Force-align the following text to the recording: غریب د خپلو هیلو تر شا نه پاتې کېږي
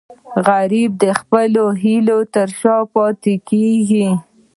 غریب 0.47 0.91
د 1.03 1.05
خپلو 1.19 1.63
هیلو 1.83 2.19
تر 2.35 2.47
شا 2.61 2.77
نه 2.83 2.87
پاتې 2.93 3.33
کېږي 3.49 4.07